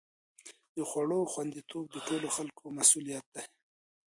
[0.75, 3.45] د خوړو خوندي توب د ټولو خلکو مسؤلیت دی.